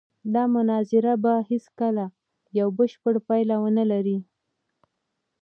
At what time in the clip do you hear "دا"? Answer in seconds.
0.33-0.43